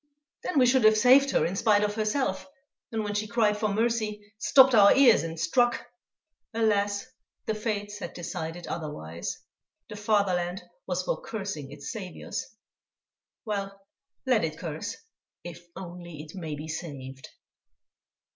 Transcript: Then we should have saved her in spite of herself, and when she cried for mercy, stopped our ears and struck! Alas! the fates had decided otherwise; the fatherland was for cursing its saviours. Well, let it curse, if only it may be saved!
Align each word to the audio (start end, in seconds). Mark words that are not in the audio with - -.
Then 0.41 0.57
we 0.57 0.65
should 0.65 0.83
have 0.85 0.97
saved 0.97 1.29
her 1.29 1.45
in 1.45 1.55
spite 1.55 1.83
of 1.83 1.93
herself, 1.93 2.47
and 2.91 3.03
when 3.03 3.13
she 3.13 3.27
cried 3.27 3.55
for 3.55 3.67
mercy, 3.69 4.33
stopped 4.39 4.73
our 4.73 4.95
ears 4.95 5.21
and 5.21 5.39
struck! 5.39 5.85
Alas! 6.55 7.05
the 7.45 7.53
fates 7.53 7.99
had 7.99 8.15
decided 8.15 8.65
otherwise; 8.65 9.43
the 9.89 9.95
fatherland 9.95 10.63
was 10.87 11.03
for 11.03 11.21
cursing 11.21 11.71
its 11.71 11.91
saviours. 11.91 12.47
Well, 13.45 13.79
let 14.25 14.43
it 14.43 14.57
curse, 14.57 14.97
if 15.43 15.67
only 15.75 16.23
it 16.23 16.31
may 16.33 16.55
be 16.55 16.67
saved! 16.67 17.29